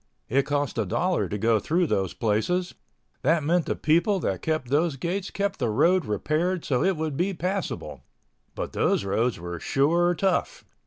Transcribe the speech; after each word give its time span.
It 0.29 0.47
cost 0.47 0.79
a 0.79 0.85
dollar 0.87 1.29
to 1.29 1.37
go 1.37 1.59
through 1.59 1.85
those 1.85 2.15
places—that 2.15 3.43
meant 3.43 3.67
the 3.67 3.75
people 3.75 4.19
that 4.21 4.41
kept 4.41 4.69
those 4.69 4.95
gates 4.95 5.29
kept 5.29 5.59
the 5.59 5.69
road 5.69 6.05
repaired 6.07 6.65
so 6.65 6.83
it 6.83 6.97
would 6.97 7.15
be 7.15 7.35
passable—but 7.35 8.73
those 8.73 9.05
roads 9.05 9.39
were 9.39 9.59
sure 9.59 10.15
tough. 10.15 10.65